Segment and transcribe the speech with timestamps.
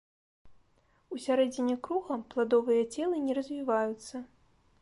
[1.15, 4.15] У сярэдзіне круга пладовыя целы не развіваюцца.